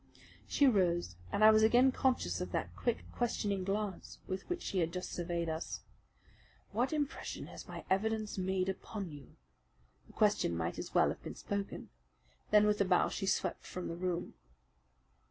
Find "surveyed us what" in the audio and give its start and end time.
5.11-6.91